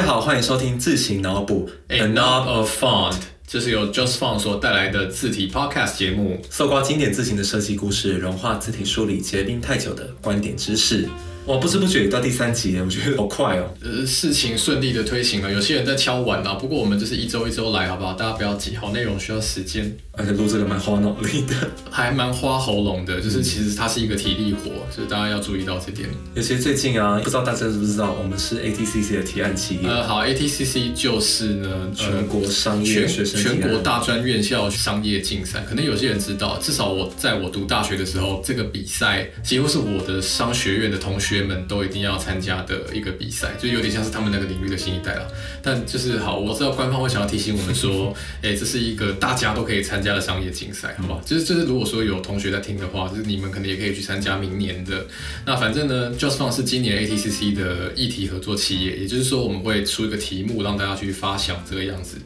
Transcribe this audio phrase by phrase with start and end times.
[0.00, 3.14] 家好，欢迎收听自行脑补 A Knob of Font，
[3.46, 6.40] 这是由 Just Font 所带来的字体 Podcast 节目。
[6.48, 11.06] 搜刮经典字形的设计故事，融化字体梳理结冰太久的观点知识。
[11.46, 13.68] 哇，不知不觉到第三集了，我觉得好快哦。
[13.82, 18.12] 呃，事情顺利的推行了，有些人在敲碗啊，不过我们就是一周一周来，好不好？
[18.12, 21.54] 大家不要急，好内容需要时间，而且录这个蛮花脑力的，
[21.90, 26.08] 还蛮花喉咙的，就是其实它是一个体力活，所以大家要注意到这点。
[26.36, 29.88] 尤其最近啊，不知道大家知不知道，我们是 ATCC 的提案企业。
[29.88, 42.12] 呃，好，ATCC 就是呢，全国商业学生全国大专院校商业竞赛，可能有些人知道，至少我在我读大学的时候，这个比赛几乎是我的商学院的同学们都一定要。
[42.22, 45.26] 参加的一个比赛，就有点像是他们那个领域的新一代了。
[45.60, 51.20] 但就是好，我知道官方会想要提醒我们说， 哎，这是一个大家都可以参加的商业竞赛，好不好？
[51.24, 55.06] 就是就是，如果说有同学在听的话，就是你们可能也可以去参加明年的。
[55.46, 62.18] 那反正呢，Just Fun 是今年 ATCC 的议题合作企业，也就是说我们会出一个题目让大家去发想这个样子。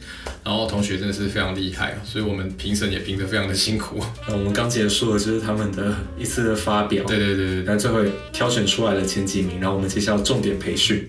[0.44, 3.98] 然后同学真的是非常厉害啊，所以我们评审也评得非常的辛苦。
[4.28, 8.00] 那我们刚结束了就是他们的一次的发表，对对对对，但最后
[8.32, 9.76] 挑选出来了前几名，然后。
[9.76, 11.06] 我们接下来重点培训，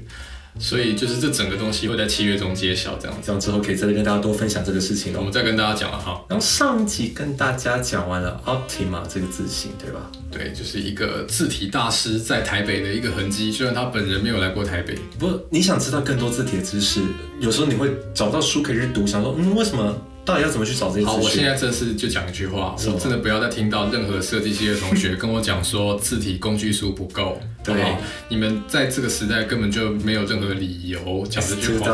[0.59, 6.21] 所以就是这整个东西会在七月中揭晓，这样这样之后可以再跟大家多分享这个事情我们再跟大家讲了哈。
[6.27, 10.11] 然后上集跟大家讲完了 Optima 这个字形，对吧？
[10.29, 13.53] 对，就是一个字体大师在台北的一个痕迹。
[13.53, 16.99] 虽然他本人没有来过台北，不过你想知道更多字体的知识，
[17.39, 19.95] 有时候你会找到书可以去读，想说嗯，为什么？
[20.27, 21.05] 到底要怎么去找这些？
[21.05, 27.95] 好，我现在正式就讲一句话，我真的不要再听到任何设计系的同学跟我讲说字体工具书不够，对，
[28.27, 31.87] 你们在这个时代根本就没有任何理由讲这句话。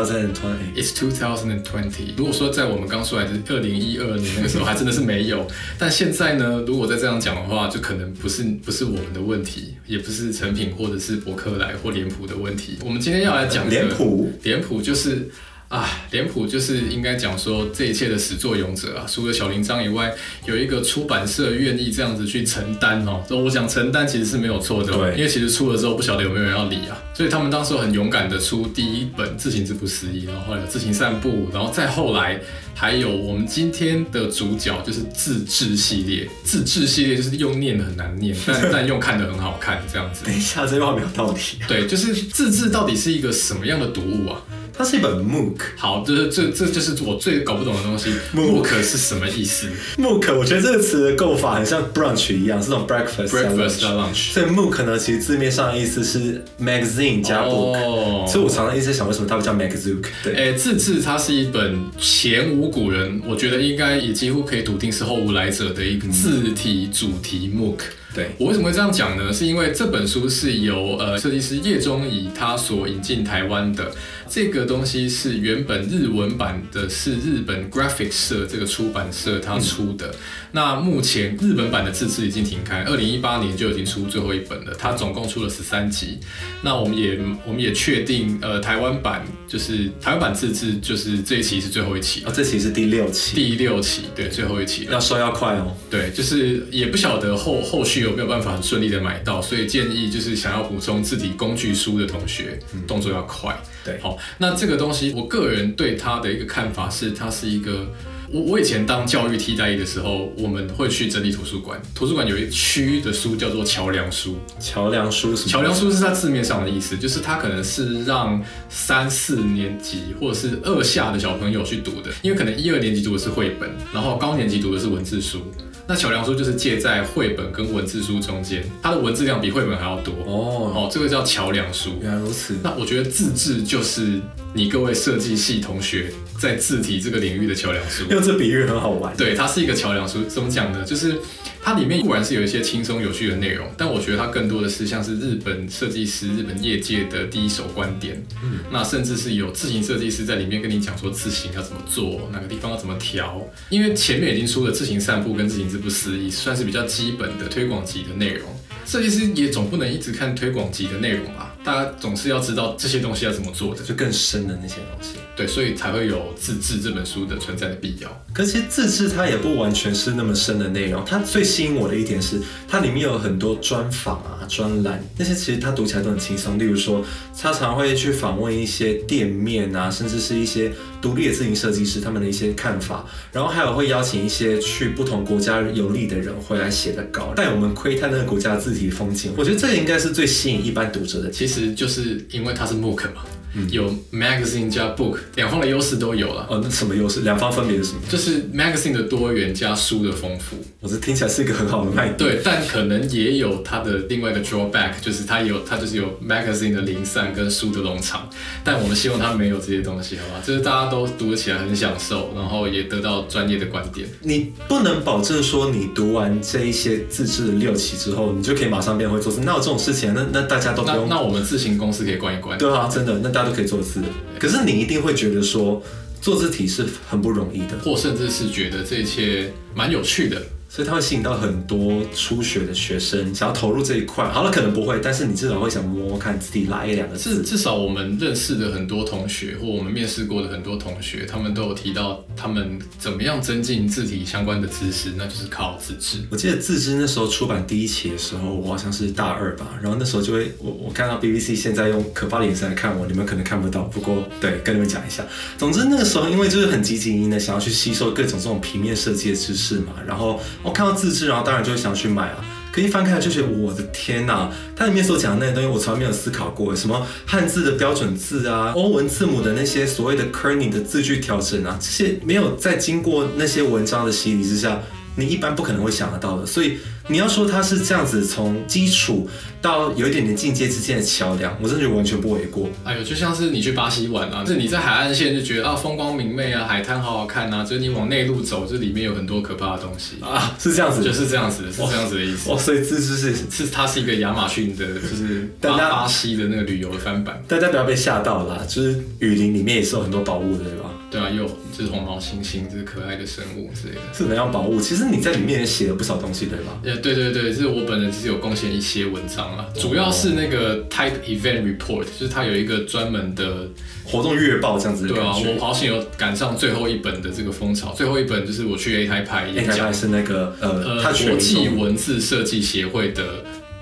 [0.75, 2.15] It's two thousand and twenty。
[2.17, 5.45] 如果说在我们刚出来的二零一二年那个时候还真的是没有，
[5.77, 12.79] 但现在呢，如果再这样讲的话，就可能不是不是我们的问题，也不是成品或者是博客来或脸谱的问题。
[12.83, 15.29] 我们今天要来讲脸谱，脸谱就是。
[15.73, 20.13] 啊，脸谱就是应该讲说这一切的始作俑者啊，除了小林章以外，
[20.45, 23.23] 有一个出版社愿意这样子去承担哦。
[23.27, 32.39] 所以我想承担其实是没有错的，对，因为其实出了之后不晓得有没有人要理啊，所以他们当时很勇敢的出第一本《自行之不思议》，然后后来《自行散步》，然后再后来
[32.75, 40.23] 还有我们今天的主角就是自制系列，自制系列就是用念的很难念，但 但用看的很好看这样子。
[40.23, 41.39] 等一下，这句话没有道理。
[41.67, 44.39] 对，就是自制到底是一个什么样的读物啊？
[44.75, 48.09] 它是一本 MOOC，好，就是这这就是我最搞不懂的东西。
[48.33, 49.67] MOOC 是什么意思
[49.97, 54.33] ？MOOC 我觉得这个词的构法很像 brunch 一样，是种 breakfast，breakfast 加 lunch。
[54.33, 60.03] 所以 MOOC 呢，其实字面上的意思是 magazine 加 book，所以我常常一直在想，为什么它会叫 magazine？
[60.23, 67.77] 对，哎，字字它是一本前无古人，我觉得应该也几乎可以笃定是后无来者的一个字体主题 MOOC。
[68.13, 69.33] 对我为什么会这样讲呢？
[69.33, 73.91] 是因为这本书是由呃设计师叶中仪他所引进台湾的。
[74.29, 80.13] 这个东西是原本日文版的，是日本 Graphic 社这个出版社他出的。
[80.55, 84.75] 那目前日本版的自制已经停刊，二零一八年就已经出最后一本了。
[84.77, 86.19] 它总共出了十三集。
[86.61, 92.23] 那我们也我们也确定，呃，台湾版就是台湾版自制就是这一期是最后一期。
[92.23, 93.35] 哦，这期是第六期。
[93.35, 94.87] 第六期，对，最后一期。
[94.91, 95.75] 要收要快哦。
[95.89, 103.59] 对，就是也不晓得后后续有没有办法很顺利的买到，所以建议就是想要补充自己工具书的同学，动作要快。
[103.83, 107.91] 对，好，那这个东西，我个人对它的一个看法是，它是一个，
[108.33, 125.39] 我我以前当教育替代役的时候，我们会去整理图书馆，图书馆有一区的书叫做桥梁书，桥梁书桥梁书是它字面上的意思，就是它可能是让三四年级或者是二下的小朋友去读的，因为可能一二年级读的是绘本，然后高年级读的是文字书。
[125.85, 130.71] 那桥梁书就是介在绘本跟文字书中间，它的文字量比绘本还要多哦。
[130.73, 131.91] 哦，这个叫桥梁书。
[132.01, 132.55] 原来如此。
[132.63, 134.19] 那我觉得自制就是
[134.55, 138.05] 你各位设计系同学在字体这个领域的桥梁书。
[138.11, 139.15] 用这比喻很好玩。
[139.17, 140.23] 对，它是一个桥梁书。
[140.25, 140.83] 怎么讲呢？
[140.85, 141.19] 就是
[141.61, 148.23] 它里面固然是有一些轻松有趣的内容，但我觉得它更多的是像是日本设计师、日本业界的第一手观点。
[148.43, 148.59] 嗯。
[148.71, 153.41] 那甚至是有自行设计师在里面跟你讲说字形要怎么做，哪个地方要怎么调。
[153.69, 155.73] 因为前面已经出了字形散步跟字形。
[155.73, 158.47] 不思议，算是比较基本的推广级的内容。
[158.85, 161.52] 设计师也总不能一直看推广级的内容吧？
[161.63, 165.15] 大家总是要知道这些东西要怎么做的，就更深的那些东西。
[165.35, 168.25] 对，所以才会有自制这本书的存在的必要。
[168.31, 171.03] 可是自制它也不完全是那么深的内容。
[171.03, 176.59] 它最吸引我的一点是，它里面有很多专访啊、专栏，那些其实它读起来都很轻松。
[176.59, 177.03] 例如说，
[177.39, 180.71] 他常会去访问一些店面啊，甚至是一些
[181.01, 189.33] 独立的自行设计师他们的一些看法，然后还有会邀请一些去不同国家游历的人回来写的稿，带我们窥探那个国家的字体风景。
[189.35, 191.31] 我觉得这个应该是最吸引一般读者的。
[191.31, 193.23] 其实就是因为它是 MOOC 嘛。
[193.69, 196.45] 有 magazine 加 book 两方的优势都有了。
[196.49, 197.21] 哦，那什么优势？
[197.21, 197.99] 两方分别是什么？
[198.09, 200.57] 就是 magazine 的多元加书的丰富。
[200.79, 202.17] 我这听起来是一个很好的卖点。
[202.17, 208.29] 对，但可能也有它的另外一个 drawback，就是它有它就是有 magazine 的零散跟书的农场。
[208.63, 210.43] 但我们希望它没有这些东西，好吧？
[210.45, 214.07] 就是大家都读起来很享受，然后也得到专业的观点。
[214.21, 219.41] 你不能保证说你读完这一些自制的六期之后，你就可以马上变会做事。
[219.43, 221.07] 那有这种事情，那那大家都不用。
[221.07, 222.57] 那那我们自行公司可以关一关。
[222.57, 224.01] 对啊，真的，那大都可以做字。
[224.39, 225.81] 可是你一定会觉得说
[226.21, 230.41] 做字体是很不容易的，或甚至是觉得这一切蛮有趣的。
[230.73, 234.27] 所以它会吸引到很多初学的学生，想要投入这一块。
[234.27, 237.43] 好了，可能不会，但是你至少会想摸摸看自己拉一两个字。
[237.43, 246.23] 至至少我们认识的很多同学，或我们面试过的很多同学，他们都有提到他们怎么样增进字体相关的知识，那就是靠自知。
[246.31, 255.23] 我记得自知那时候出版第一期的时候，我好像是大二吧，然后那时候就会我我看到 BBC 现在用可怕的眼神来看我，你们可能看不到，不过对，跟你们讲一下。
[255.55, 261.43] 总之那个时候因为就是很积极营的想要去吸收各种这种平面设计的知识嘛，然后我看到自制，然后。
[261.43, 262.37] 当然就会想去买啊，
[262.71, 274.81] 可一翻开就觉得我的天呐，它里面所讲的那些东西我从来没有思考过，什么汉字的标准字啊，欧文字母的那些所谓的 kerning 的字句调整啊，这些没有在经过那些文章的洗礼之下，
[275.17, 276.77] 你一般不可能会想得到的，所以。
[277.09, 279.29] 你要说它是这样子从基础
[279.61, 282.69] 到有一点点进阶之间的桥梁，我真的觉得完全不为过。
[282.83, 292.49] 哎呦，就像是你去巴西玩啊，就是你在海岸线就觉得啊风光明媚啊，海滩好好看啊，就是你往内陆走，这里面有很多可怕的东西啊，是这样子，就是这样子，是这样子的意思。
[292.49, 297.43] 哦，所以这就是是它是一个亚马逊的，就是巴巴西的那个旅游的翻版。
[297.47, 300.89] 大家不要被吓到啦，就是雨林里面也是有很多宝物的，对吧？
[301.13, 301.45] 对啊，有
[301.77, 304.01] 这是红毛猩猩，这是可爱的生物之类的。
[304.11, 304.81] 是能量宝物？
[304.81, 306.79] 其实你在里面也写了不少东西，对吧？
[306.83, 313.67] 呃，对对对，是我本人是有贡献一些文章啊，主要是那个 Type Event Report，就是它有一个专门的
[314.03, 315.05] 活动月报这样子。
[315.07, 323.23] 对啊，我好像有赶上最后一本的这个风潮，最后一本就是我去 A 台拍演讲，是那个呃，国际文字设计协会的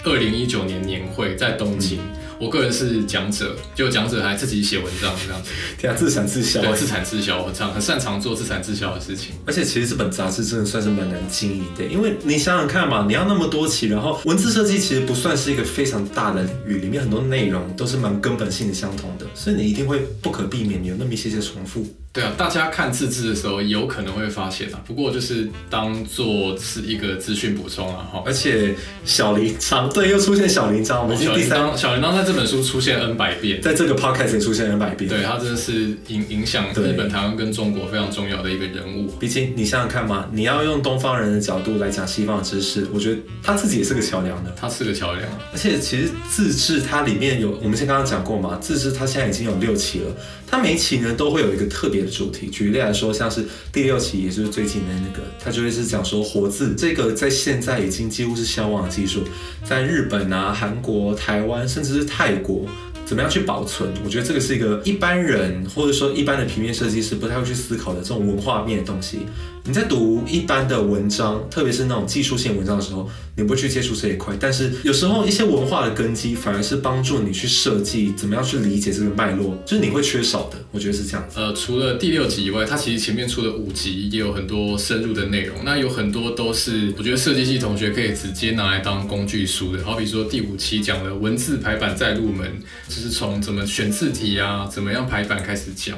[0.04, 2.00] 二零一九年年会在东京。
[2.42, 9.36] 我个人是讲者，就讲者还自己写文章这样子，对啊，自产自销，对，自产自销，很常很擅长做自产自销的事情。
[9.46, 21.86] 而且其实这本杂志真的算是蛮难经营的，因为你想想看嘛，你要那么多期，然后文字设计其实不算是一个非常大的领域，里面很多内容都是蛮根本性的相同的，所以你一定会不可避免有那么一些些重复。
[22.14, 28.22] 对啊，大家看自制的时候有可能会发现啊，不过就是当做是一个资讯补充啊哈。
[28.26, 28.76] 而且
[29.06, 35.10] 小铃铛，对，又出现小铃铛，我们小铃铛，小铃铛在这本书出现 N 百遍，在这个 podcast 也出现 N 百遍。
[35.10, 35.74] 对，他真的是
[36.10, 39.08] 影影响日本、台湾跟中国非常重要的一个人物。
[39.18, 44.54] 毕竟你想想看嘛，你要用东方人的角度来讲西方的知识，我觉得他自己也是个桥梁的。
[44.60, 50.08] 他是个桥梁，而且其实自制它里面有，我们先刚刚讲过嘛，自制它现在已经有六期了。
[50.46, 59.24] 它每一期呢都会有一个特别的主题，举例来说，像是第六期，也就是最近的那个，它就会是讲说活字这个在现在已经几乎是消亡的技术，
[59.64, 62.66] 在日本啊、韩国、台湾，甚至是泰国。
[63.04, 63.92] 怎么样去保存？
[64.06, 69.20] 我觉得这个是一个一般人或者说一般的平面设计师不太会去思考的这种文化面的东西。
[69.64, 74.36] 你在读一般的文章，特别是那种技术性文章的时候，你不会去接触这一块。
[74.40, 80.58] 但是有时候一些文化的根基反而是帮助你去设计怎么样去理解这个脉络，就是你会缺少的。
[80.72, 81.24] 我觉得是这样。
[81.36, 85.58] 呃，除了第六集以外，它其实前面出的五集也有很多深入的内容。
[85.64, 89.84] 那有很多都是我觉得设计系同学可以直接拿来当工具书的。
[89.84, 92.52] 好比说第五期讲了文字排版再入门。
[92.88, 95.98] 就是从怎么选字体啊，怎么样排版开始讲。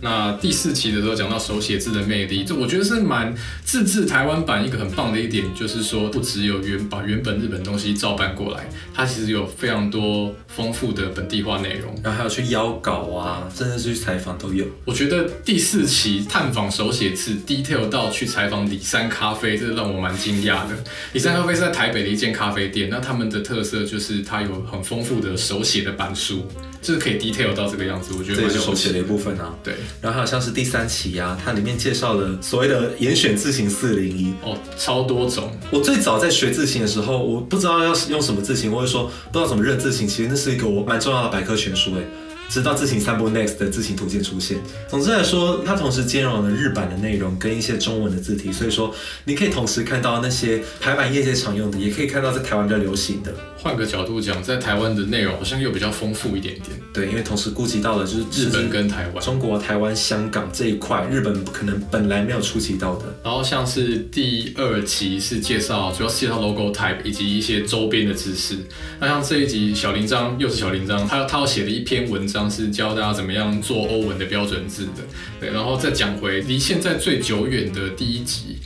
[0.00, 14.64] 那第四期的时候讲到手写字的魅力，这我觉得是蛮自制台湾版一个很棒的一点，就是说不只有原把原本日本东西照搬过来，它其实有非常多丰富的本地化内容，然后还有去邀稿啊，甚至是去采访都有。
[14.84, 20.76] 我觉得第四期探访手写字，detail 到去采访李三咖啡，这让我蛮惊讶的。
[21.12, 26.46] 李三咖啡是在台北的一间咖啡店，那他们的特色就是它有很丰富的手写的板书。
[26.82, 29.54] 就是可以 detail 到这个样子，我觉得这也是手写的一部分啊。
[29.62, 35.52] 对，然后还有像是第三期呀，它里面介绍了所谓的严选字型四零一哦，超多种。
[35.70, 42.06] 我最早在学字型的时候，我不知道要用什么字型，或者说不知道怎么认字型，其实那是一个我蛮重要的百科全书诶。
[42.48, 44.58] 直到字形三部 next 的字形图鉴出现。
[44.88, 48.92] 总之来说，它同时兼容了日版的内容跟一些中文的字体，所以说
[49.24, 53.32] 你可以同时看到那些排版业界常用的，也可以看到在台湾比较流行的。
[53.62, 56.70] 换个角度讲，在台湾的内容好像又比较丰富一点点。
[56.92, 63.04] 对，因为同时顾及到了就是日本跟台湾、中国、台湾、香港这一块，日本可能本来没有触及到的。
[63.22, 68.56] 然后像是第二期是介绍，主要是介绍 logo type 以及一些周边的知识。
[68.98, 72.30] 那像这一集小铃铛又是小铃铛，他他要写的一篇文章。
[72.30, 75.02] 章是教大家怎么样做欧文的标准字的。
[75.40, 78.56] 对，然后再讲回离现在最久远的第一集。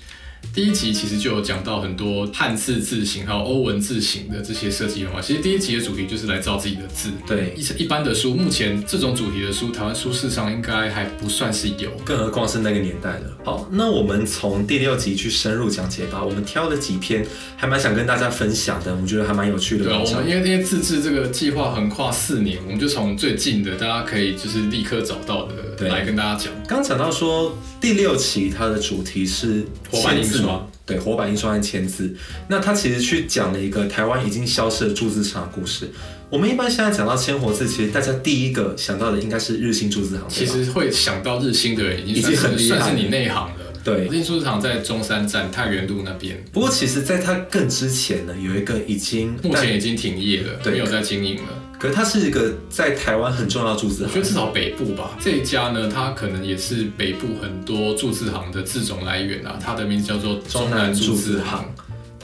[0.54, 7.11] 第一集其实就有讲到很多汉字字形还有欧文字形的这些设计的话，其实第一集的主题就是来造自己的字。
[7.26, 13.37] 对，一一般的书，目前这种主题的书，台湾书市上应该还不算是有，更何况是那个年代的。
[13.44, 16.23] 好，那我们从第六集去深入讲解吧。
[16.23, 19.87] 我们挑了几篇，还蛮想跟大家分享的，我们觉得还蛮有趣的。
[19.87, 26.52] 对啊，我们因为因为自制这个计划横跨四年，我们就从最近的大家可以就是立刻找到的来跟大家讲。
[26.66, 30.66] 刚讲到说第六期它的主题是活版印刷。
[30.87, 32.14] 对，活版印刷和签字，
[32.47, 35.90] 那它其实去讲了一个台湾已经消失的铸字厂的故事。
[36.28, 40.26] 我们一般现在讲到签活字，其实大家第一个想到的应该是日新铸字行。
[40.28, 43.64] 其实会想到日新的人，已经很厉害，算是你内行了。
[43.83, 46.45] 对，日新铸字厂在中山站太原路那边。
[46.52, 51.62] 不过，其实在它更之前呢，有一个已经目前已经停业了，没有在经营了。
[51.85, 59.59] 可是它是一个在台湾很重要的注资行，我觉得至少北部吧，这一家呢，它可能也是北部很多注资行的字种来源啊。
[59.62, 61.62] 它的名字叫做中南注资行。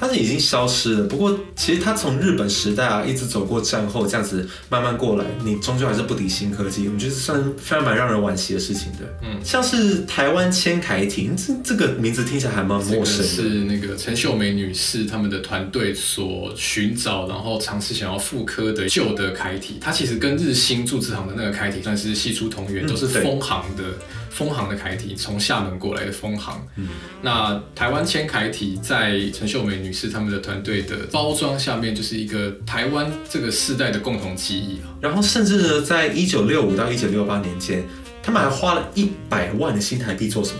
[0.00, 9.00] 它是已经消失了，不过其实它从日本时代啊，一直走过战后这样子慢慢过来，你终究还是不敌新科技，我觉得算非常蛮让人惋惜的事情的。
[9.22, 13.24] 嗯，像是台湾千楷体，这这个名字听起来还蛮陌生的。
[13.24, 23.84] 是那个陈秀梅女士他们的团队所寻找，然后尝试想要复刻的旧的楷体，它其实跟日新铸字行的那个楷体算是系出同源，都是丰行的。
[24.30, 26.66] 丰行的楷体，从厦门过来的丰行。
[26.76, 26.88] 嗯，
[27.20, 34.88] 那台湾铅楷体在陈秀梅女士他们的团队的包装下面，就是一个台湾这个世代的共同记忆啊。
[35.00, 37.84] 然后，甚至呢，在一九六五到一九六八年间，
[38.22, 40.58] 他们还花了一百万的新台币做什么？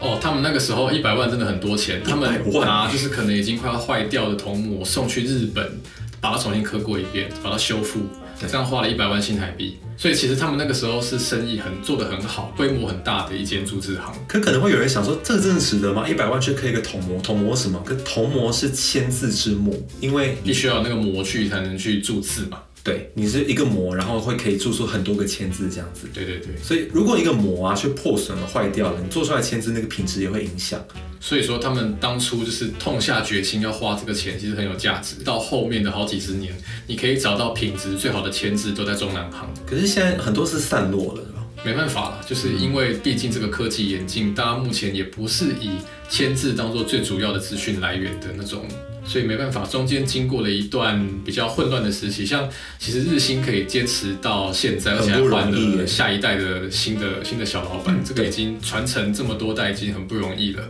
[0.00, 5.64] 哦，他们那个时候一百万真的很多钱，他们拿就是可能已经快要坏掉的铜模送去日本，
[6.20, 8.00] 把它重新刻过一遍，把它修复。
[8.48, 14.14] 这样花了一百万新台币，所以其实他们那个时候是生意很做得很好，规模很大的一间铸字行。
[14.26, 16.08] 可可能会有人想说，这真的值得吗？
[16.08, 17.82] 一百万去刻一个铜模，铜模什么？
[17.84, 22.58] 可铜模是签字之模，因为必须要那个模具才能去铸字嘛。
[22.84, 26.08] 对，你是一个模，然后会可以做出很多个签字这样子。
[26.12, 26.48] 对对对。
[26.60, 30.84] 所以如果一个模啊去破损了、坏掉了，你做出来签字那个品质也会影响。
[31.20, 35.22] 所以说他们当初就是痛下决心要花这个钱，其实很有价值。
[35.24, 36.52] 到后面的好几十年，
[36.88, 39.48] 你可以找到品质最好的签字都在中南行。
[39.64, 41.22] 可是现在很多是散落了，
[41.64, 45.78] 没办法了，就是因为毕竟这个科技演进，大家目前也不是以
[46.10, 48.66] 签字当做最主要的资讯来源的那种。
[49.04, 60.62] 所以没办法，中间经过了一段比较混乱的时期，像其实日新可以坚持到现在，而且还换了下一代的新的新的小老板，这个已经传承这么多代，已经很不容易了。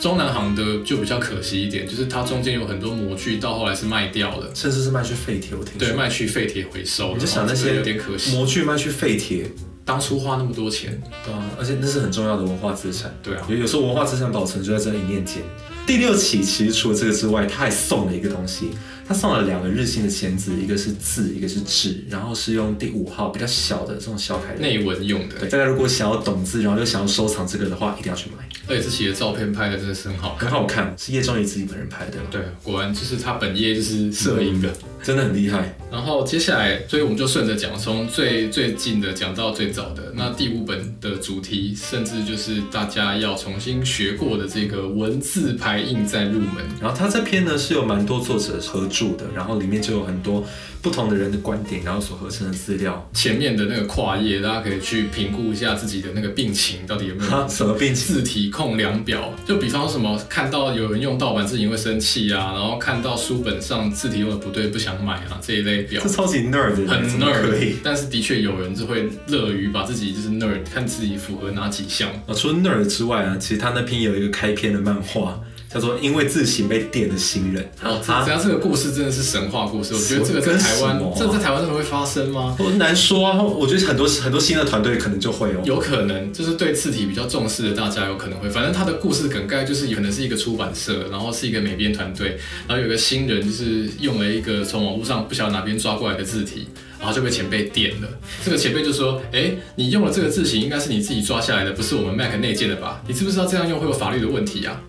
[0.00, 5.54] 中南行的就比较可惜一点，就是它中间有很多模具，到后来是卖掉了，甚至是卖去废铁。
[5.54, 7.12] 我听对，卖去废铁回收。
[7.12, 9.44] 你就想那些有点可惜，模具卖去废铁，
[9.84, 13.14] 当初花那么多钱，对啊，而且那是很重要的文化资产。
[13.22, 15.42] 对啊，有有时候文化资产保存就在这一念间。
[15.86, 18.70] 第六期其实除了这个之外，他还送了一个东西。
[19.06, 25.40] 他送了两个日新的签字，一个是字，一个是纸，然后是用第五号比较小的这种小楷内文用的。
[25.40, 28.48] 对，大家如果想要懂字，然后又想要收藏这个的话，一定要去买。
[28.66, 32.16] 而且这期的照片拍的真的是很好，很好看，是叶中仪自己本人拍的。
[32.30, 34.72] 对，果然就是他本业就是摄影的，
[35.04, 35.76] 真的很厉害。
[35.92, 40.12] 然后接下来，所以我们就顺着讲，从最最近的讲到最早的。
[40.16, 46.64] 那第五本的主题，甚至就是大家要重新学过的这个文字排印再入门。
[46.80, 50.44] 然后他这篇呢是有蛮多作者合著的，然后里面就有很多。
[50.84, 59.32] 不同的人的观点，然后所合成的资料，前面的那个跨页，大家可以去评估一下自己的那个病情到底有没有 什么病情字体控量表。
[59.46, 66.02] 就比方什么，看到有人用盗版字体会生气啊，然后看到书本上字体用的不对不想买啊这一类表。
[66.02, 72.10] 这超级 nerd，很 nerd，但是的确有人就会乐于把自己就是 nerd，看自己符合哪几项。
[72.26, 75.40] 啊，除了 nerd 之外啊，其实他那篇有一个开篇的漫画。
[75.74, 82.56] 叫做因为自行被电的新人哦，只要这个故事真的是神话故事，我觉得这个在台湾，这在台湾真的会发生吗？
[82.60, 92.38] 我难说啊，我觉得很多很多新的团队可能就会哦，有可能就是对字体比较重视的大家有可能会，反正他的故事梗概就是可能是一个出版社，然后是一个美编团队，
[92.68, 96.68] 然后有个新人就是用了一个从网络上不晓得哪边抓过来的字体，
[97.00, 98.08] 然后就被前辈电了。
[98.44, 103.02] 这个前辈就说：“哎，你用了这个字型，应该是你自己抓下来的，不是我们 Mac 内建的吧？
[103.08, 104.80] 你知不知道这样用会有法律的问题啊？”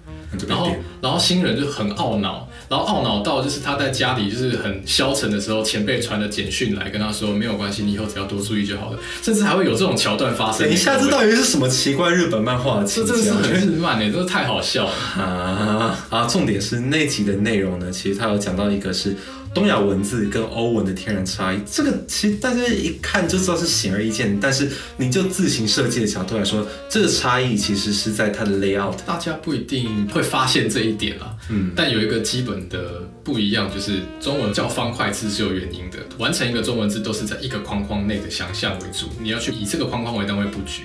[0.47, 10.69] 然后，然后新人就很懊恼，然后懊恼到就是他在家里就是很消沉的时候，前辈传的简讯来跟他说没有关系，你以后只要多注意就好了，甚至还会有这种桥段发生。
[10.69, 12.83] 你下次到底是什么奇怪日本漫画？
[12.83, 15.97] 这真的是很日漫诶，真的太好笑了啊！
[16.09, 19.15] 啊，重点是那集的内容呢，其实他有讲到一个是
[19.55, 28.97] 东亚文字跟欧文的天然差异，这个其实大家一看就知道是显而易见，但是你就自行设计的角度来说，这个差异其实是在它的 layout。
[29.05, 40.83] 大家不一定会发现这一点啦，嗯，但有一个基本的不一样，就是中文叫方块字是有原因的，完成一个中文字都是在一个框框内的想象为主，你要去以这个框框为单位布局。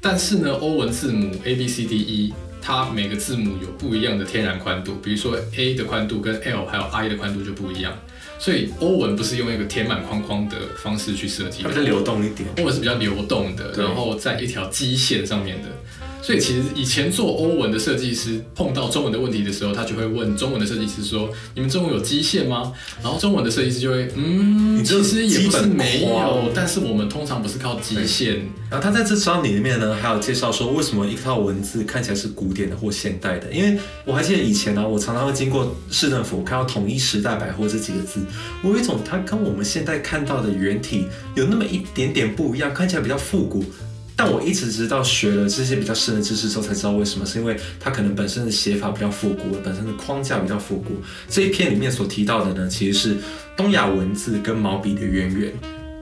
[0.00, 2.32] 但是呢，欧文字母 A B C D E，
[2.66, 7.92] 它每个字母有不一样的天然宽度，比如说 A 的宽度跟 L 还有 I 的宽度就不一样，
[8.38, 15.68] 所以欧文不是用一个填满框框的方式去设计，它比较流动一点，欧文是比较流动的，然后在一条基线上面的。
[16.24, 22.72] 所以其实以前做欧文的设计师碰到中文的问题的时候，他就会问中文的设计师说：“你们中文有基线吗？”
[23.04, 28.40] 然后中文的设计师就会：“嗯，其实也不是没有，但是我们通常不是靠基线。”
[28.70, 33.52] 然后他在这张里面呢，还有介绍说为什么一套文字看起来是古典的或现代的。
[33.52, 38.20] 因为我还记得以前呢，我常常会经过市政府看到“统一时代百货”这几个字，
[38.62, 43.62] 我有一种它跟我们现在看到的原体有那么一点点不一样，看起来比较复古。
[44.16, 51.02] 但我一直直到学了这些比较深的知识之后，才知道为什么，是因为它可能本身的写法比较复古，本身的框架比较复古。
[51.28, 53.16] 这一篇里面所提到的呢，其实是
[53.56, 55.52] 东亚文字跟毛笔的渊源。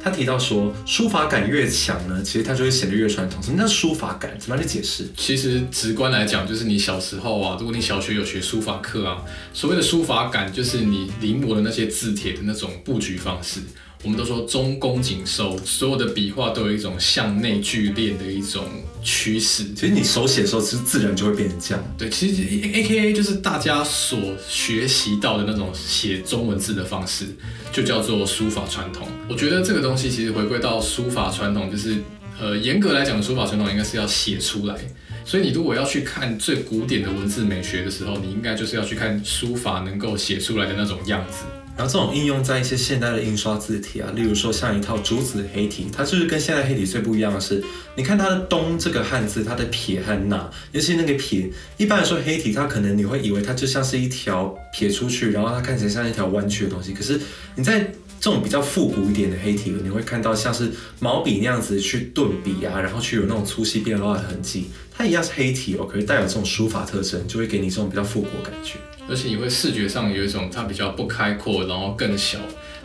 [0.05, 3.41] 他提到说，书法感越强呢，其实它就会显得越传统。
[3.41, 4.37] 什么叫书法感？
[4.37, 5.07] 怎么样去解释？
[5.17, 9.23] 其实直观来讲，就是你小时候啊，如果你小学有学书法课啊，
[9.55, 13.61] 所谓的书法感，就是你临摹的那些字帖的那种布局方式。
[14.03, 18.65] 我们都说中宫紧收，所有的笔画都有一种向内聚练的一种
[19.01, 19.65] 趋势。
[19.75, 21.85] 其实你手写的时候，其实自然就会变成这样。
[21.97, 24.19] 对，其实 A K A 就是大家所
[24.49, 27.27] 学习到的那种写中文字的方式，
[27.73, 29.07] 就叫做书法传统。
[29.29, 31.99] 我觉得这个东西其实回归到书法传统，就是
[32.41, 34.77] 呃严格来讲的书法传统应该是要写出来。
[35.25, 41.45] 所以你如果要去看最古典的文字美学的时候，你应该就是要去看书法能够写出来的那种样子。
[41.83, 47.61] 然后这种应用在一些现代的印刷字体啊，例如说像一套竹子黑体，它就是跟现代黑体最不一样的是，
[47.97, 57.21] 你看它的“东”这个汉字，它的撇和捺，尤其那个撇，一般来说黑体它可能你会以为它就像是一条撇出去，然后它看起来像一条弯曲的东西，可是
[57.57, 68.75] 你在这种比较复古一点的黑体，你会看到像是毛笔那样子去顿笔啊，然后去有那种粗细变化的痕迹，它一样是黑体哦，可是带有这种书法特征，就会给你这种比较复古的感觉。
[69.09, 72.39] 而且你会视觉上有一种它比较不开阔，然后更小，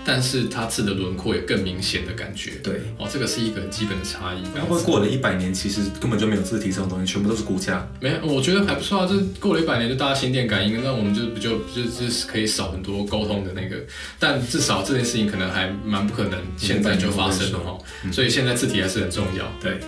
[0.03, 2.51] 但是它字的轮廓也更明显的感觉。
[2.63, 4.43] 对，哦，这个是一个基本的差异。
[4.57, 7.87] 会不会过了一百年，其实根本就没有字体这种东西，全部都是骨架？
[7.99, 9.07] 没有，我觉得还不错啊。
[9.07, 13.77] 这过了一百年，就大家心电感应，那我们就不就就就是可以少很多沟通的那个。
[14.17, 17.77] 但至少这件事情可能还蛮不可能现在就发生了哈。
[18.11, 19.45] 所以现在字体还是很重要。
[19.61, 19.79] 对。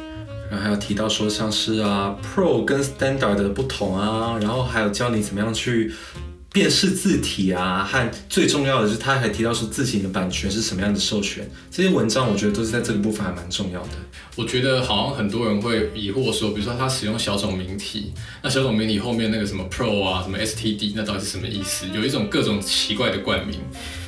[0.50, 5.94] 然后还有提到说像是啊，Pro 跟 Standard 的不同啊，然后还有教你怎么样去
[6.52, 13.90] 辨识字体啊，和最重要的就是他还提到说字体的版权是什么样的授权，这些文章我觉得都是在这个部分还蛮重要的。
[14.36, 21.86] 我觉得好像很多人会疑惑说，比如说他使用小种名体，那小种名体后面那个什么 Pro 啊，什么 STD，那到底是什么意思？
[21.94, 23.60] 有一种各种奇怪的冠名。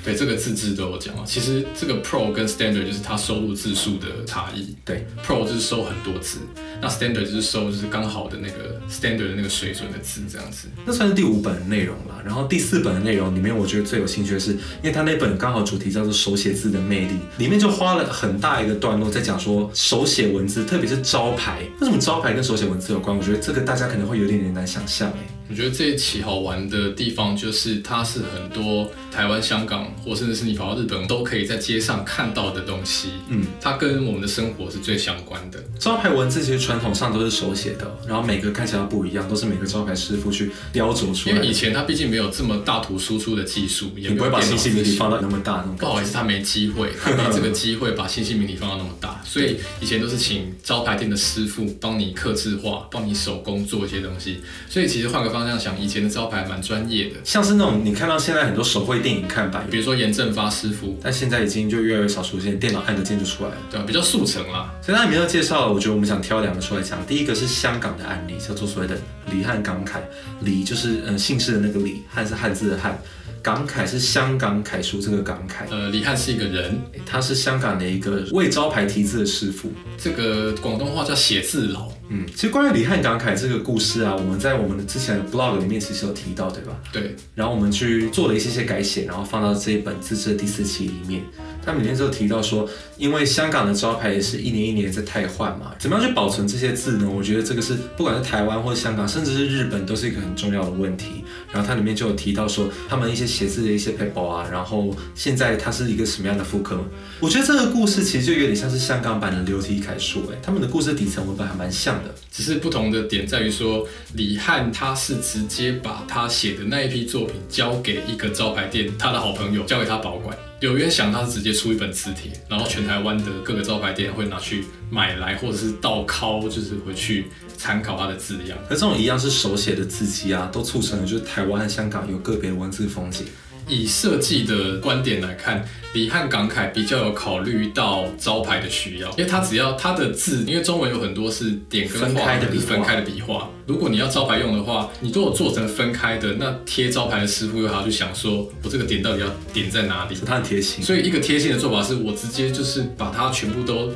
[0.03, 4.75] 对这个字质都有讲啊，其实这个 Pro 跟 Standard 就是它收录字数的差异。
[4.83, 6.39] 对，Pro 就是收很多字，
[6.81, 10.67] 那 Standard 就是收就是刚好的那个 Standard 的那个水准的字这样子。
[10.85, 12.21] 那算是第五本的内容了。
[12.25, 21.61] 然后第四本的内容里面，我觉得最有兴趣的是，因为它那本刚好主题叫做手写字的魅力，里面就花了很大一个段落在讲说手写文字，特别是招牌。
[21.79, 23.15] 为什么招牌跟手写文字有关？
[23.15, 25.40] 我觉得这个大家可能会有点点难想象哎。
[25.51, 33.09] 我觉得这一期好玩的地方就是，它是很多台湾、香港，或甚至是你跑到日本，都可以在街上看到的东西。
[33.27, 35.61] 嗯，它跟我们的生活是最相关的。
[35.77, 41.35] 招牌文字其实传统上都是手写的，然后每个看起来不一样，都是每个招牌师傅去雕琢出来。
[41.35, 45.75] 因为以前它毕竟没有这么大图输出的技术，也不会把信息明体放到那么大那种。
[45.75, 54.39] 不好意思，他没机会，他没这个机会把信息明体放到那么大，所以以前都是请招牌店的师傅帮你刻字画，帮你手工做一些东西。
[54.69, 63.86] 所以其实换个方向想，以前的招牌蛮专业的，像是那种你看到现在很多手绘电影看板，比如说严正发师傅，但现在已经就越来越少出现，电脑按个键就出来了，对吧？
[63.86, 64.71] 比较速成啦。
[64.82, 66.97] 所以它里面要介绍，我觉得我们想挑两个出来讲。
[67.06, 68.97] 第一个是香港的案例，叫做所谓的
[69.32, 69.99] 李汉感慨，
[70.41, 72.97] 李就是嗯姓氏的那个李，汉是汉字的汉。
[73.41, 81.91] 感慨是香港楷书这个感慨，呃，李翰是一个人，他是香港的一个为招牌题字的师傅，这个广东话叫写字佬。
[82.10, 86.77] 嗯，其实关于李翰感慨这个故事啊，我们在我们的之前的 blog 里面其实有提到，对吧？
[86.91, 87.15] 对。
[87.34, 91.23] 然后我们去做了一些些改写，然后放到这一本自制的第四期里面。
[91.65, 97.10] 他们里面就提到说，因为香港的招牌也是一年一年在汰换嘛，怎么样去保存这些字呢？
[97.10, 101.24] 我觉得这个是不管是台湾或香港，甚至是日本，都是一个很重要的问题。
[101.52, 106.80] 然后它里面就有提到说，他们一些写字的一些 paper 啊，然后现在它是一个什么样的复刻？
[107.19, 120.36] 我觉得这个故事其实就有点像是香港版的流体楷书，哎，他们的故事底层文本还蛮像的，只是不同的点在于说，李翰他是直接把他写的那一批作品交给一个招牌店，他的好朋友交给他保管。
[120.62, 127.26] 有元祥他是直接出一本字帖，然后全台湾的各个招牌店会拿去买来，或者是倒拷，就是回去
[127.58, 128.56] 参考他的字样。
[128.69, 133.26] 而这种一样是手写的字迹啊，都促成了就是台湾和香港有个别的文字风景。
[133.71, 143.49] 以设计的观点来看，李汉港楷比较有考虑到招牌的需要，因为他只要他的字，因为中文有很多是点跟画的分开的笔画。
[143.65, 150.17] 如果你要招牌用的话，你都有做成分开的，那贴招牌的师傅又还要去想说，我这个点到底要点在哪里？
[150.25, 153.89] 他很贴心，所以一个贴心的做法是我直接就是把它全部都。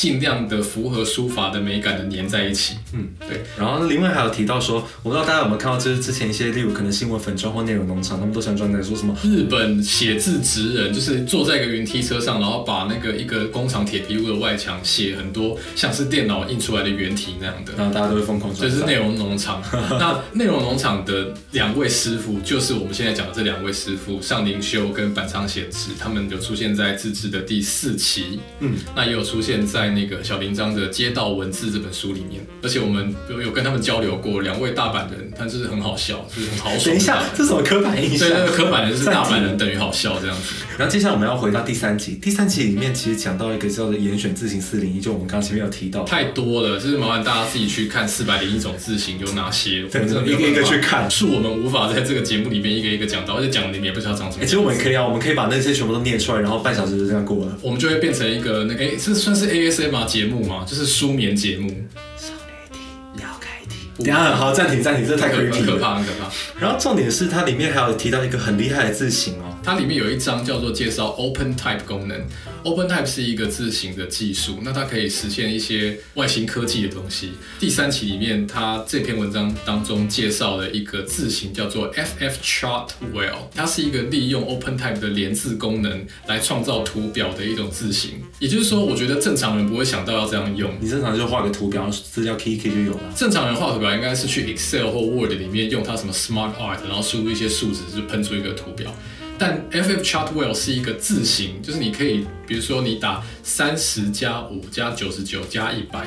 [0.00, 3.42] 尽量的符合书法的美感的粘在一起，嗯，对。
[3.58, 19.62] 然后另外还有提到说，我不知道大家有没有看到，就是之前一些例如可能新闻粉砖或内容农场，他们都想专在说什么日本写字职人，就是坐在一个云梯车上，然后把那个一个工厂铁皮屋的外墙写很多像是电脑印出来的圆体那样的，然后大家都会疯狂这是内容农场。
[20.00, 29.89] 那内容农场的两位师傅，就是我们现在讲的这两位师傅，上林修跟板仓显志，他们有出现在自制的第四期，嗯，那也有出现在。
[29.90, 36.84] 那个小林章的《街道文字》这本书里面，而且我们有有跟他们交流过，两位大阪人，但是很好笑，就是很好爽。
[36.90, 38.28] 等一下， 这什么刻板印象？
[38.28, 40.54] 对，那个刻板人是大阪人等于好笑这样子。
[40.78, 54.44] 然后接下来我们要回到第三集，第三集里面其实讲到一个叫做严选字形四零一，就我们刚前面有提到，太多了，就是麻烦大家自己去看四百零一种字形有哪些，一个一个去看，是我们无法在这个节目里面一个一个讲到，而且讲的你也不知道长什么。
[54.44, 59.48] 其实我们可以啊，我们可以把那些全部都念出来，然后半小时就这样过了，我们就会变成一个那个，哎，这算是
[59.80, 60.64] ASM 节目吗？
[60.66, 61.68] 就是舒眠节目。
[62.16, 63.88] 少女体，要开体。
[64.04, 66.30] 等下，好，暂停，暂停，这太可怕，可怕，很可怕。
[66.60, 72.18] 然后重点是它里面还有提到一个很厉害的字形哦，它里面有一章叫做介绍 Open Type 功能。
[72.62, 77.32] OpenType 是一个字形的技术，那它可以实现一些外形科技的东西。
[77.58, 88.22] 第三期里面，它这篇文章当中介绍了一个字形叫做 FF Chartwell，它是一个利用 OpenType 的连字功能来创造图表的一种字形。
[88.38, 90.70] 也就是说，我觉得正常人不会想到要这样用。
[90.80, 93.12] 你正常就画个图表，资料 key key 就有了。
[93.16, 98.94] 正常人画图表应该是去 Excel 或 Word 里面用它什么 Smart Art，然后输入一些数值就喷出一个图表。
[99.42, 106.06] 但 FF Chartwell 是一个字形，就是你可以，比如说你打三十加五加九十九加一百。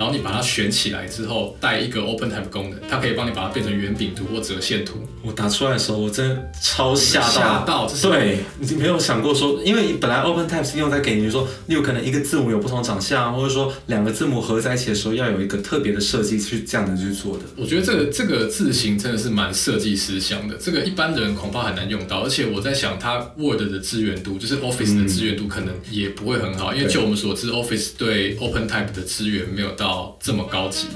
[0.00, 4.94] 然后你把它选起来之后，带一个 Open Type 功能，它可以帮你把它变成圆饼图或折线图。
[5.22, 7.28] 我打出来的时候，我真的超吓到。
[7.28, 17.44] 吓到，对，你没有想过说，因为本来 Open Type 是用在给你说，你有可能一个字母有不同长相，或者说两个字母合在一起的时候，要有一个特别的设计去这样的去做的。
[17.58, 22.20] 我觉得这个这个字形真的是蛮设计思想的，这个一般人恐怕很难用到。
[22.20, 29.89] 而且我在想，它 Word 的资源度，就是 Office 的资源度，可能也不会很好，因为就我们所知，Office 对 Open Type 的资源没有到。
[30.20, 30.88] 这么高级。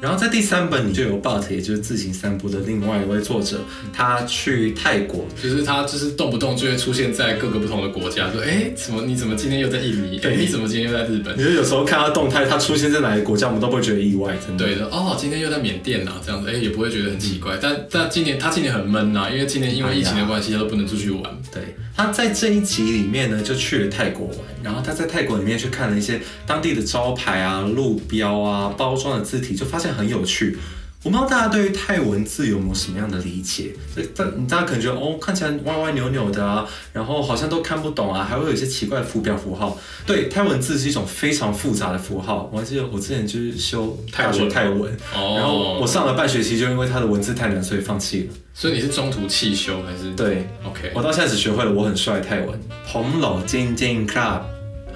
[0.00, 3.58] 然后在第三本，你就有 But，也就是自行散步的另外一位作者，
[3.92, 10.20] 他去泰国，就是他就是动不动就会出现在各个不同的国家，说哎，怎么你怎么今天又在印尼？
[10.20, 11.36] 对，你怎么今天又在日本？
[11.36, 14.64] 你就有时候看他动态，他出现在哪个国家，我们都不会觉得意外，真的。
[14.64, 17.58] 对的，哦，今天又在缅甸呐，这样子，哎，也不会觉得很奇怪。
[17.60, 21.22] 但但今年他今年很闷呐，因为今年因为疫情的关系，他都不能出去玩。
[21.52, 30.58] 对，他在这一集里面呢，就去了泰国玩，然后他在泰国里面去看了一些当地的招牌啊、路标啊、包装的字体，就发现很有趣。
[31.04, 33.72] 我不知道大家对于泰文字有没有什么样的理解？
[34.16, 39.78] 但大家可能觉得哦，看起来歪歪扭扭的啊，然后好像都看不懂啊，还会有一些奇怪的符表符号。
[40.04, 42.50] 对，泰文字是一种非常复杂的符号。
[42.52, 48.34] 我还记得我之前就是修泰文泰文，然后我上了半学期，就因为它的文字太难，所以放弃了。
[48.52, 50.10] 所以你是中途弃修还是？
[50.16, 50.90] 对，OK。
[50.96, 54.40] 我到现在只学会了我很帅泰文，红楼金金 club。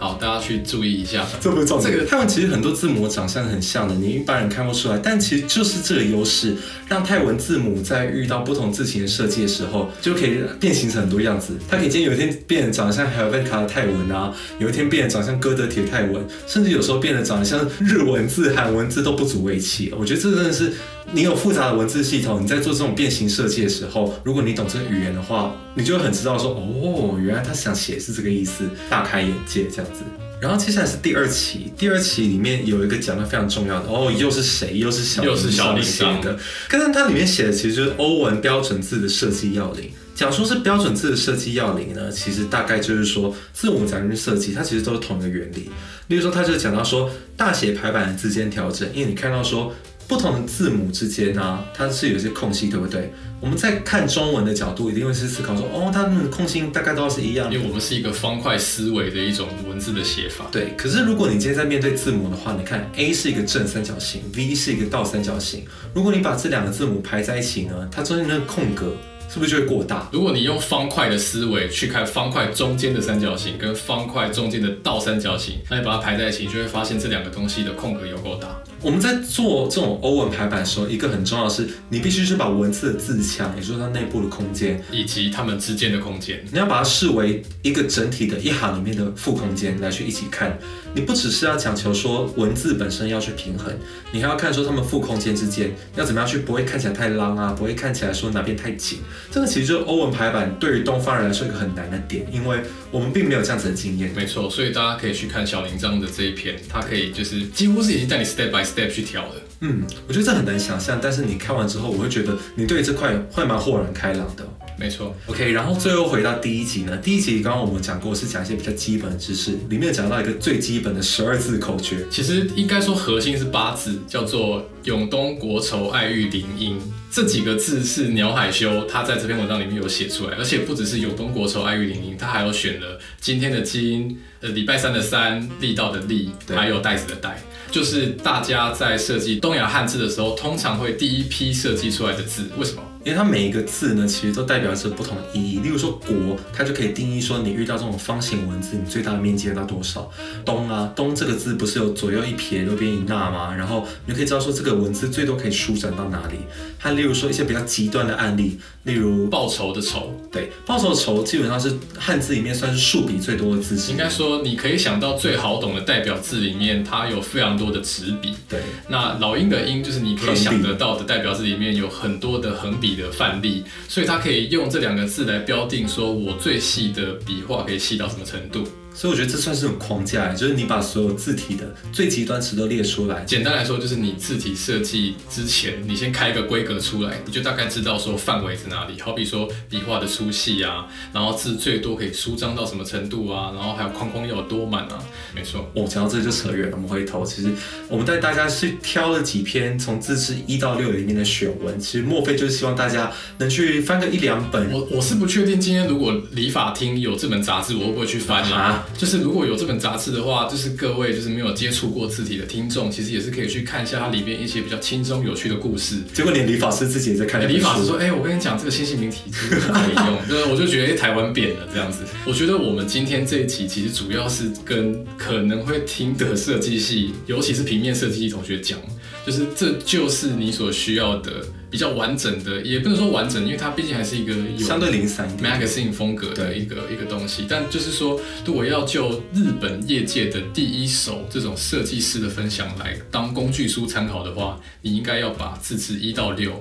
[0.02, 1.24] 好，大家去注意一下。
[1.40, 1.92] 这不是重点。
[1.92, 4.98] 这个泰文其实很多字母长相很像的，你一般人看不出来。
[4.98, 6.56] 但其实就是这个优势，
[6.88, 11.56] 让泰文字母在遇到不同字形的设计的时候，就可以变形成很多样子。
[11.68, 19.94] 它可以今天有一天变得长得像 Helvetica 的泰文啊，有一天变得长得像哥德铁泰文，甚至有时候变得长得像日文字、韩文字都不足为奇。
[19.96, 20.72] 我觉得这真的是。
[21.14, 30.02] 你有复杂的文字系统，你在做这种变形设计的时候，如果你懂这个语言的话，你就会很知道说，哦，原来他想写是这个意思，大开眼界这样子。
[30.40, 34.76] 然后接下来是第二期，第二期里面有一个讲的非常重要的，哦，又是谁？
[34.76, 36.36] 又是小又是小写的，
[36.68, 39.90] 可是它里面写的其实就是欧文标准字的设计要领。
[40.14, 45.70] 讲说是标准字的设计要领呢，其实大概就是说字母讲的设计，它其实都是同一个原理。
[46.08, 49.72] 例如说，它就讲到说大写排版的字间调整，因为你看到说
[50.12, 53.10] 不同的字母之间呢，它是有一些空隙，对不对？
[53.40, 57.54] 我们在看中文的角度，一定会是思考说，哦，它们的空隙大概都是一样的。
[57.54, 60.48] 因为我们是一个方块思维的一种文字的写法。
[60.52, 68.94] 对，可是如果你今天在面对字母的话，你看 A 是一个正三角形，V 是一个倒三角形，如果你把这两个字母排在一起呢，它中间那个空格。
[69.32, 70.10] 是不是就会过大？
[70.12, 78.48] 如果你用方块的思维去看方块中间的三角形跟方块中间的倒三角形，那你把它排在一起，就会发现这两个东西的空格有够大。
[78.82, 90.58] 我们在做这种欧文排版的时候，一个很重要的是，你必须是把文字的字腔，也就是它内部的空间，以及它们之间的空间，你要把它视为一个整体的一行里面的负空间来去一起看。
[90.94, 93.72] 你不只是要讲求说文字本身要去平衡，
[94.10, 98.98] 你还要看说它们负空间之间要怎么样去，不会看起来太浪啊，不会看起来说哪边太紧。
[99.30, 104.12] 这个其实就是欧文排版对于东方人来说一个很难的点，因为我们并没有这样子的经验。
[104.14, 109.34] 没错，所以大家可以去看小林章的这一篇，他可以就是几乎是已经带你 step by step 去调的。
[109.60, 114.46] 嗯，我觉得这很难想象，但是你看完之后，我会觉得你对这块会蛮豁然开朗的。
[114.78, 126.80] 没错，OK，然后最后回到第一集呢，第一集刚刚我们讲过是讲一些比较基本的知识，里面讲到一个最基本的十二字口诀，其实应该说核心是八字，叫做永东国仇爱玉林荫。
[127.10, 142.82] 这几个字是鸟海修他在这篇文章里面有写出来，而且不只是永东国仇爱玉林荫，他还有选了今天的金，呃，礼拜三的三，力道的力，还有袋子的袋，就是大家在设计东亚汉字的时候，通常会第一批设计出来的字，为什么？
[143.02, 145.58] 因为它每一个字呢，其实都代表着不同的意义。
[145.60, 150.08] 例如说“国”，它就可以定义说你遇到这种方形文字，你最大的面积到多少。
[150.44, 153.52] “东”啊，“东”这个字不是有左右一撇、右边一捺吗？
[153.56, 156.36] 然后你就可以知道说这个文字最多可以舒展到哪里。
[156.78, 163.90] 还例如说一些比较极端的案例，例如报仇的仇，对，报仇的仇基本上是汉字里面算是数笔最多的字。
[163.90, 168.36] 应该说你可以想到最好懂的代表字里面，它有非常多的直笔。
[168.48, 172.92] 对，那老鹰的鹰就是你可以想得到的代表字里面有很多的横笔。
[172.92, 178.68] 的范例，所以它可以用这两个字来标定，说我最细的笔画可以细到什么程度。
[178.94, 183.24] 所以我觉得这算是种框架，就是你把所有字体的最极端值都列出来。
[183.24, 189.00] 简单来说，就是你字体设计之前，你先开一个规格出来，你就大概知道说范围在哪里。
[189.00, 195.02] 好比说笔画的粗细啊，然后字最多可以舒张到什么程度啊，然后还有框框要有多满啊。
[195.34, 196.76] 没错，我讲到这就扯远了。
[196.76, 197.50] 我们回头，其实
[197.88, 204.70] 我们带大家去挑了几篇从字词一到六里面的选文，其实莫非就是希望大家能去翻个一两本。
[204.70, 208.81] 我我是不确定今天如果理法厅有这本杂志，我会不会去翻啊？
[208.96, 215.96] 就是如果有这本杂志的话，就是各位就是没有接触过字体的听众，其实也是可以去看一下它里面一些比较轻松有趣的故事。
[216.12, 217.46] 结果连李法师自己也在看。
[217.48, 221.98] 李法师说：“哎，我跟你讲，这个新姓名体可以用。”对，我就觉得台湾变了这样子。
[222.26, 228.78] 我觉得我们今天这一集其实主要是跟可能会听的设计系，尤其是平面设计系同学讲。
[229.24, 231.30] 就是这就是你所需要的
[231.72, 237.46] 比较完整的，也不能说完整，因为它毕竟还是一个相对零散 magazine 风格的一个一个东西。
[237.48, 246.58] 但就是说，如果要就日本业界的第一手这种设计师的分享来当工具书参考的话，你应该要把自制一到六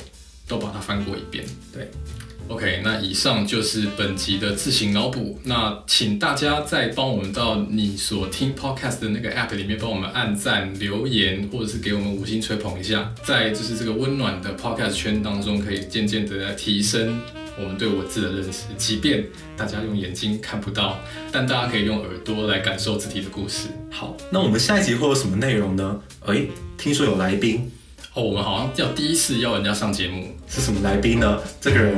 [0.48, 1.44] 都把它翻过一遍。
[1.74, 1.92] 对。
[2.52, 5.40] OK，那以上就是本集的自行脑补。
[5.46, 17.22] 那请大家再帮我们到你所听 Podcast 的那个 App 里面帮我们按赞、留言，或者是给我们五星吹捧一下，在就是这个温暖的 Podcast 圈当中，可以渐渐的来提升
[17.58, 18.64] 我们对文字的认识。
[18.78, 19.24] 即便
[19.56, 21.00] 大家用眼睛看不到，
[21.32, 23.70] 但大家可以用耳朵来感受字体的故事。
[23.90, 26.02] 好，那我们下一集会有什么内容呢？
[26.26, 26.46] 哎，
[26.78, 27.72] 听说有来宾。
[28.14, 31.40] 哦，我们好像要第一次邀人家上节目，是什么来宾呢？
[31.62, 31.96] 这个人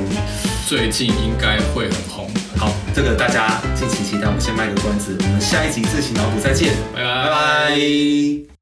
[0.68, 2.30] 最近应该会很红。
[2.56, 4.28] 好，这个大家敬请期待。
[4.28, 8.53] 我们先卖个关子，我们下一集自行脑补再见，拜拜拜拜。